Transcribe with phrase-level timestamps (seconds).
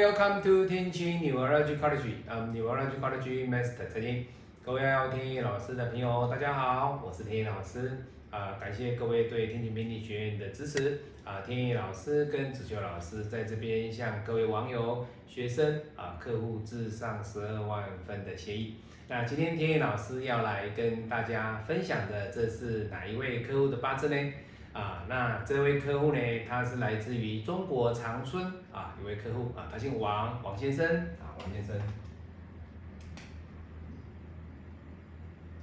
[0.00, 4.24] Welcome to 天晴 Neurology College，um,，Neurology College Master 陈英。
[4.64, 8.02] 各位要天意老师的朋友，大家好，我是天意老师。
[8.30, 10.98] 啊、感谢各位对天晴命理学院的支持。
[11.22, 18.76] 啊、天意老师跟子秋老师在这边向各位网友、学生啊、客户致上十二万分的谢意。
[19.06, 24.32] 那今天天意老师要来跟大家分享的，这是哪一位客户的八字呢？
[24.72, 30.86] 啊，那这位客户呢，他是来自于中国长春啊，一位客户啊，他姓王，王先生
[31.20, 31.76] 啊，王先生。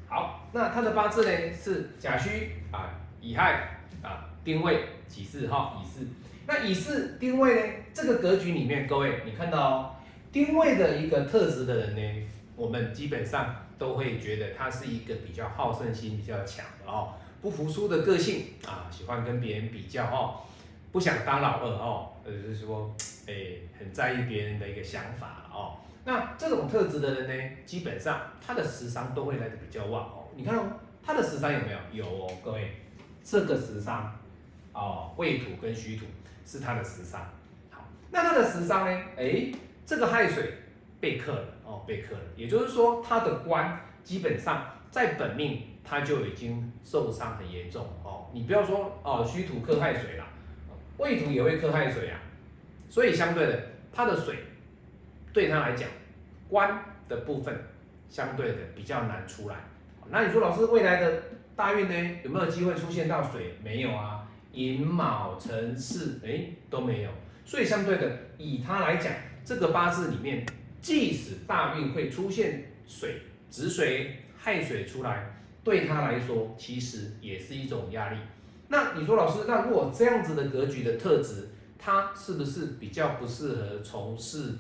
[0.10, 2.90] 好，那他的八字呢是甲戌啊、
[3.22, 6.08] 乙亥啊、丁未、己巳哈、乙巳。
[6.48, 9.96] 那乙巳丁未呢，这个格局里面，各位你看到哦，
[10.32, 17.14] 丁未的一个特质的人呢，我们基本上都会觉得他是一个比较好胜心比较强的哦。
[17.42, 20.42] 不服输的个性啊，喜欢跟别人比较哦，
[20.92, 22.94] 不想当老二哦，或者是说，
[23.26, 23.34] 哎，
[23.80, 25.78] 很在意别人的一个想法哦。
[26.04, 30.28] 那这种特质的人呢，基本上他的时伤都会来的比较旺哦。
[30.36, 30.64] 你看哦，
[31.02, 32.04] 他的时伤有没有？
[32.04, 32.76] 有哦，各位，
[33.24, 34.14] 这个时伤
[34.74, 36.06] 哦，未土跟戌土
[36.46, 37.22] 是他的时伤。
[37.72, 39.02] 好，那他的时伤呢？
[39.16, 39.50] 哎，
[39.86, 40.52] 这个亥水
[41.00, 45.62] 被克了哦，被克了，也就是说他的官基本上在本命。
[45.90, 50.28] 他就已经受伤很严重哦，你不要说哦，虚土克亥水啦，
[50.98, 52.20] 未土也会克亥水啊，
[52.90, 54.36] 所以相对的，他的水
[55.32, 55.88] 对他来讲，
[56.50, 57.56] 官的部分
[58.10, 59.56] 相对的比较难出来。
[60.10, 61.24] 那你说老师未来的
[61.56, 63.56] 大运呢，有没有机会出现到水？
[63.64, 67.12] 没有啊，寅卯辰巳哎都没有，
[67.46, 70.46] 所以相对的，以他来讲，这个八字里面，
[70.82, 75.34] 即使大运会出现水、子水、亥水出来。
[75.64, 78.18] 对他来说，其实也是一种压力。
[78.70, 81.50] 那你说，老师，那如果这样子的格局的特质，
[81.80, 84.56] 他是不是比较不适合从事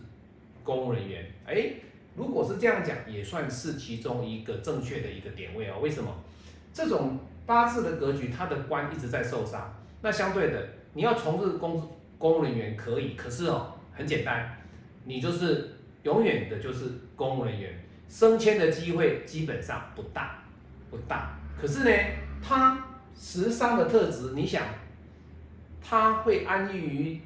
[0.63, 1.25] 公务人员？
[1.45, 1.73] 哎，
[2.15, 5.79] 如果是这样讲，也算是其中一个正确的一个点位哦。
[5.81, 6.09] 为什么？
[6.73, 9.73] 这种八字的格局，他的官一直在受伤。
[10.01, 14.57] 那相对的，你要从事公公务人员可以，可是哦，很简单，
[15.03, 20.43] 你就是永远的就是公务人员，升迁的机会基本上不大。
[20.89, 21.91] 不大，可是呢，
[22.41, 22.86] 他
[23.19, 24.63] 时伤的特质，你想，
[25.81, 27.19] 他会安逸于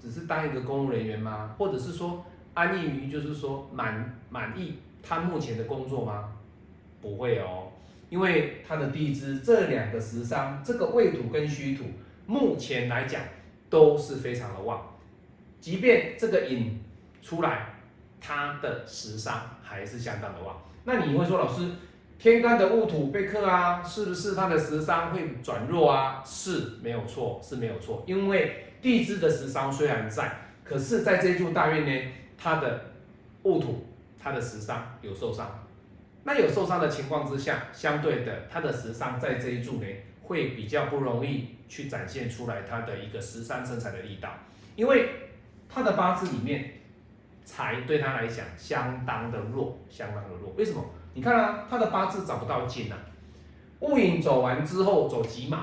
[0.00, 1.54] 只是当一个公务人员吗？
[1.58, 6.32] 或者是说安逸于就是说满满意他目前的工作吗？
[7.02, 7.72] 不会哦，
[8.08, 11.84] 因为他的地支这两个时伤，这个未土跟戌土，
[12.26, 13.20] 目前来讲
[13.68, 14.94] 都是非常的旺，
[15.60, 16.80] 即便这个寅
[17.20, 17.74] 出来，
[18.20, 20.56] 他的时伤还是相当的旺。
[20.84, 21.68] 那你会说，老师？
[22.18, 26.22] 天干的戊土被克啊，是不是它的食伤会转弱啊？
[26.24, 28.02] 是没有错，是没有错。
[28.06, 30.32] 因为地支的食伤虽然在，
[30.64, 32.86] 可是在这一柱大运呢，它的
[33.42, 33.86] 戊土、
[34.18, 35.66] 它的食伤有受伤。
[36.24, 39.86] 那有受伤的情况之下，相对的，它的食伤在这一柱呢，
[40.22, 44.30] 会比较不容易去展现出来它的一个食伤生财的力道。
[44.74, 45.10] 因为
[45.68, 46.80] 它的八字里面
[47.44, 50.52] 财对他来讲相当的弱，相当的弱。
[50.56, 50.82] 为什么？
[51.16, 52.94] 你看啊，他的八字找不到金呐。
[53.80, 55.56] 戊寅走完之后走己卯，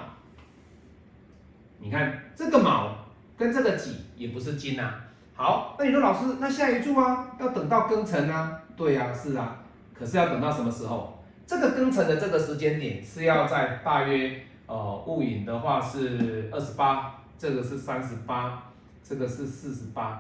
[1.78, 2.90] 你看这个卯
[3.38, 4.96] 跟这个己也不是金呐。
[5.36, 8.62] 好，那你说老师，那下一柱啊，要等到庚辰啊？
[8.76, 9.60] 对呀，是啊。
[9.94, 11.24] 可是要等到什么时候？
[11.46, 18.72] 这个庚辰的这个时间点是要在大约呃戊寅的话是二十八，这个是三十八，
[19.04, 20.20] 这个是四十八，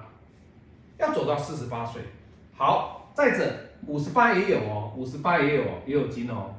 [0.99, 2.03] 要走到四十八岁。
[2.55, 3.51] 好，再者。
[3.87, 6.55] 五十八也有哦，五十八也有哦，也有金哦。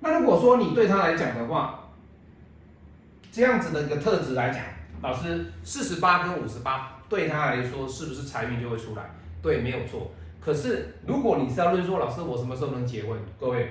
[0.00, 1.88] 那如果说你对他来讲的话，
[3.32, 4.62] 这样子的一个特质来讲，
[5.02, 9.10] 老师四十八跟五十八对他来说是不是财运就会出来？
[9.42, 10.10] 对，没有错。
[10.40, 13.18] 可是如果你是要论说，老师我什么时候能结婚？
[13.38, 13.70] 各位，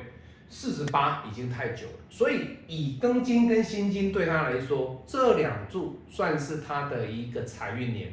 [0.49, 1.93] 四十八已经太久了。
[2.09, 8.11] 所以以庚金跟辛金对他来说，这两柱算是他的一个财运年。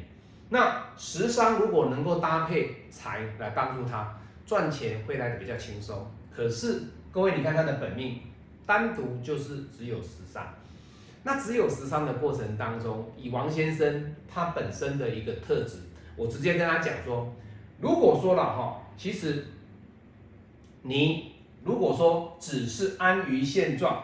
[0.53, 4.15] 那食伤如果能够搭配财来帮助他
[4.45, 6.05] 赚钱，会来的比较轻松。
[6.31, 6.79] 可是
[7.11, 8.19] 各位，你看他的本命，
[8.63, 10.43] 单独就是只有食伤。
[11.23, 15.79] 那只有食伤的过程当中，以王先生他本身的一个特质，
[16.15, 17.33] 我直接跟他讲说，
[17.81, 19.47] 如果说了哈，其实
[20.83, 21.31] 你
[21.63, 24.03] 如果说只是安于现状，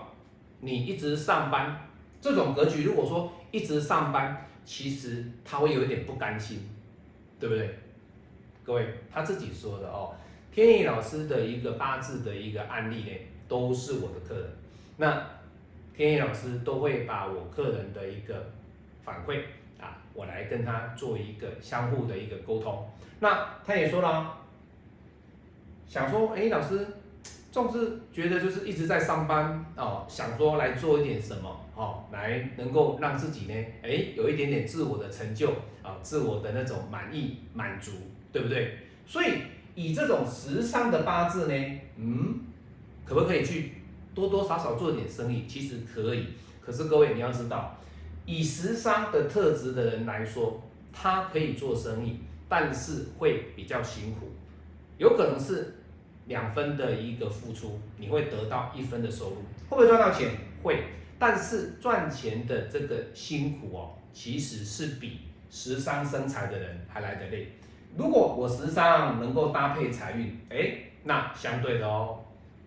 [0.61, 1.87] 你一直上班
[2.19, 4.47] 这种格局，如果说一直上班。
[4.65, 6.69] 其实他会有一点不甘心，
[7.39, 7.79] 对不对？
[8.63, 10.13] 各位他自己说的哦，
[10.51, 13.11] 天意老师的一个八字的一个案例呢，
[13.47, 14.49] 都是我的客人。
[14.97, 15.25] 那
[15.95, 18.51] 天意老师都会把我客人的一个
[19.03, 19.41] 反馈
[19.79, 22.87] 啊，我来跟他做一个相互的一个沟通。
[23.19, 24.37] 那他也说了，
[25.87, 26.85] 想说，哎，老师，
[27.51, 35.49] 总是觉得就是一直在上班哦，想说来做一点什么哦，来能够让自己呢，哎，有一点点自我的成就
[35.81, 37.91] 啊，自我的那种满意满足，
[38.31, 38.77] 对不对？
[39.07, 39.39] 所以
[39.73, 42.39] 以这种时尚的八字呢，嗯，
[43.03, 43.73] 可不可以去
[44.13, 45.47] 多多少少做点生意？
[45.47, 46.27] 其实可以，
[46.61, 47.75] 可是各位你要知道，
[48.27, 50.61] 以时尚的特质的人来说，
[50.93, 54.27] 他可以做生意，但是会比较辛苦，
[54.99, 55.73] 有可能是。
[56.29, 59.37] 两分的一个付出，你会得到一分的收入，
[59.67, 60.29] 会不会赚到钱？
[60.61, 60.83] 会，
[61.17, 67.53] 但是赚钱的这个辛苦哦，其实是比十商生财的人还来得累。
[67.97, 72.19] 如果我十商能够搭配财运，哎，那相对的哦，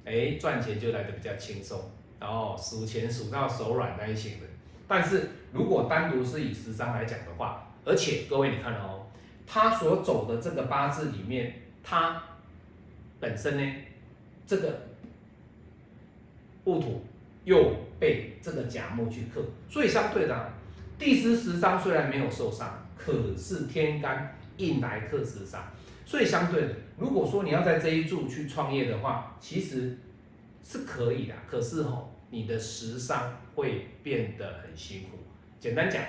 [0.05, 1.81] 哎，赚钱就来得比较轻松，
[2.19, 4.47] 然后数钱数到手软那一型的。
[4.89, 9.07] 但是如果单独是以十商来讲的话，而且各位你看哦，
[9.47, 12.21] 他所走的这个八字里面，他。
[13.23, 13.73] 本身呢，
[14.45, 14.81] 这个
[16.65, 17.05] 戊土
[17.45, 19.41] 又被这个甲木去克，
[19.71, 20.53] 所以相对的，
[20.99, 25.73] 地支十伤虽然没有受伤，可是天干硬来克十伤，
[26.05, 29.97] 所以相对的，如果说你要在这一柱去创业的话，其实
[30.65, 35.19] 是可以的，可是吼，你的十伤会变得很辛苦。
[35.61, 36.03] 简单讲，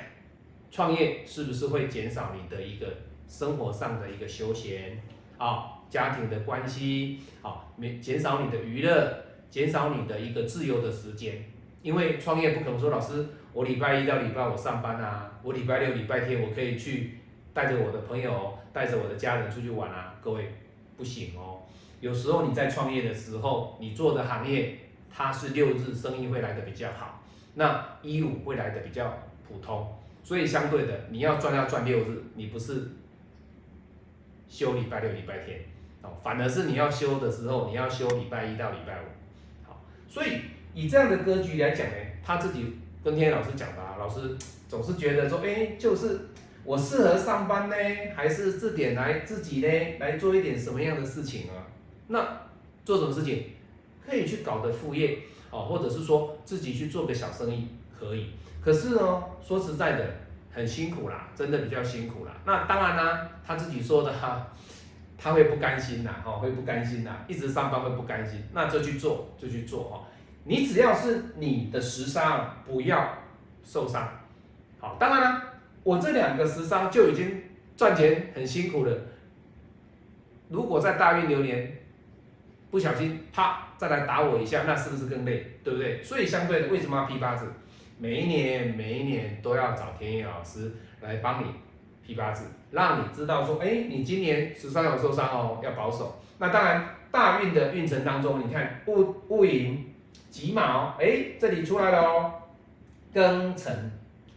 [0.71, 2.91] 创业是不是会减少你的一个
[3.27, 4.99] 生活上的一个休闲
[5.37, 5.69] 啊？
[5.89, 11.45] 家庭的关系，好，没减少你的娱乐，减少你的一个自由的时间，
[11.83, 17.19] 因为创业不可能说老师，我礼拜一到礼拜五上班啊，我礼拜六、礼拜天我可以去
[17.53, 20.55] 带着我的朋友，带着我的家人出去玩啊，各位
[20.97, 21.59] 不行哦。
[22.01, 24.79] 有时候你在创业的时候，你做的行业
[25.11, 27.21] 它是六日生意会来的比较好，
[27.53, 29.13] 那一五会来的比较
[29.47, 32.89] 普通，所以相对的你要赚要赚六日，你不是
[34.53, 35.59] 休礼拜六、礼拜天。
[36.03, 39.05] 哦反而是你要休的时候，你要休礼拜一到礼拜五，
[39.65, 40.41] 好，所以
[40.75, 46.19] 以这样的格局来讲呢，他自己跟天老师讲的，老师总是觉得说，哎，就是
[46.65, 47.75] 我适合上班呢，
[48.15, 49.67] 还是这点来自己呢
[49.99, 51.65] 来做一点什么样的事情啊？
[52.07, 52.41] 那
[52.85, 53.45] 做什么事情？
[54.05, 55.19] 可以去搞的副业，
[55.49, 58.31] 哦，或者是说自己去做个小生意，可以。
[58.61, 60.05] 可是呢，说实在的，
[60.53, 62.31] 很辛苦啦，真的比较辛苦啦。
[62.45, 64.47] 那当然呢，他自己说的哈。
[65.15, 70.01] 他会不甘心呐，哈，会不甘心呐，一直上班会不甘心，那就去做，就去做哈。
[70.43, 73.07] 你只要是你的时伤不要
[73.63, 74.05] 受伤，
[74.81, 75.43] 好，当然了，
[75.83, 77.41] 我这两个时伤就已经
[77.77, 78.93] 赚钱很辛苦了。
[80.49, 81.71] 如果在大运流年
[82.69, 86.03] 不小心啪再来打我一下，那是不是更累，对不对？
[86.03, 87.45] 所以相对的，为什么要批八字？
[87.97, 91.47] 每一年每一年都要找田野老师来帮你。
[92.05, 96.21] 批八字，让你知道说，哎，你今年十三有受伤哦，要保守。
[96.37, 99.85] 那当然，大运的运程当中，你看戊戊寅
[100.29, 102.33] 己卯，哎，这里出来了哦，
[103.13, 103.89] 庚辰，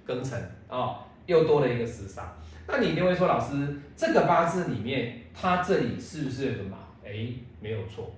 [0.07, 2.25] 庚辰哦，又多了一个时伤。
[2.69, 6.77] 那你一定会说，老师，这个八字里面，它这里是不是有个卯？
[7.05, 7.11] 哎，
[7.61, 8.15] 没有错。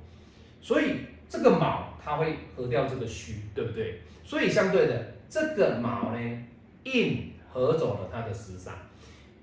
[0.61, 4.03] 所以这个卯，它会合掉这个戌，对不对？
[4.25, 6.39] 所以相对的，这个卯呢，
[6.85, 8.75] 印合走了它的时伤。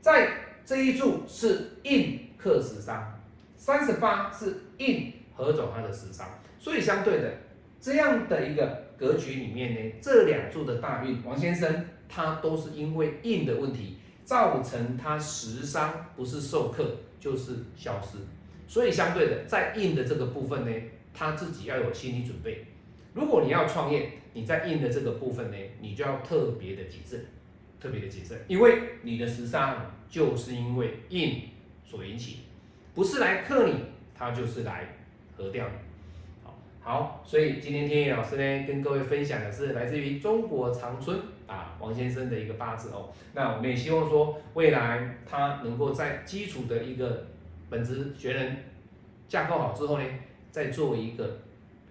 [0.02, 0.30] 在
[0.66, 3.20] 这一柱是印克食伤，
[3.58, 6.28] 三十八是印合走它的食伤，
[6.60, 7.34] 所以相对的
[7.80, 18.18] 这样的一个格局里面呢，这两柱的大运，王先生他都是因为印的问题，造成他食伤不是受克就是消失，
[18.68, 20.72] 所以相对的在印的这个部分呢，
[21.14, 22.66] 他自己要有心理准备，
[23.16, 27.26] 如果你要创业，你在印的这个部分呢，你就要特别的谨慎。
[27.78, 31.50] 特别的谨慎，因为你的时伤就是因为印
[31.84, 32.40] 所引起，
[32.96, 33.76] 不是来克你，
[34.18, 34.96] 它就是来
[35.38, 35.74] 合掉你。
[36.44, 43.12] 好，好，所以今天天野老师呢，跟各位分享的是来自于中国长春啊王先生的一个八字哦。
[43.36, 47.28] 那我们也希望说，未来他能够在基础的一个
[47.70, 48.64] 本职学人
[49.28, 50.06] 架构好之后呢，
[50.50, 51.40] 再做一个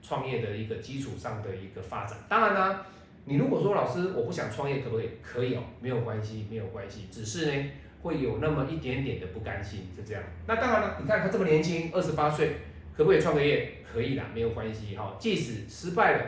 [0.07, 2.19] 创业的一个基础上的一个发展。
[2.29, 2.85] 当然呢。
[3.27, 5.09] 你如果说老师我不想创业，可不可以？
[5.23, 7.71] 可以哦，没有关系，没有关系，只是呢
[8.03, 10.23] 会有那么一点点的不甘心，就这样。
[10.47, 12.57] 那当然了，你看他这么年轻，二十八岁，
[12.95, 13.77] 可不可以创个业？
[13.91, 15.17] 可以啦，没有关系哈。
[15.19, 16.27] 即使失败了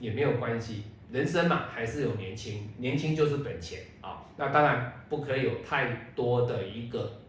[0.00, 4.24] 也没有关系，人生嘛还是有年轻，年轻就是本钱啊。
[4.36, 7.20] 那当然不可以有太多的一个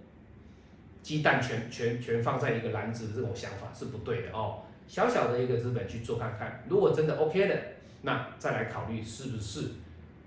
[1.03, 4.63] 鸡蛋全全全放在一个篮子的这种想法是不对的哦。
[4.87, 7.59] 小小的一个资本去做看看如果真的 ok 的
[8.01, 9.71] 那再来考虑是不是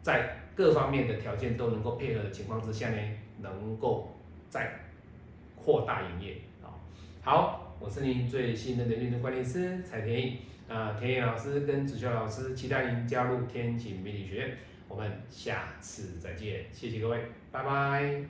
[0.03, 2.97] 在各方面的条件都能够配合的情况之下呢
[3.41, 4.17] 能够
[4.49, 4.81] 再
[5.55, 6.37] 扩大营业。
[6.63, 6.73] 啊
[7.23, 14.57] 好我是您最信任的运动管理师蔡天翼啊天翼老师跟子修老师期待您加入天启美理学院
[14.89, 18.25] 我们下次再见谢谢各位拜拜。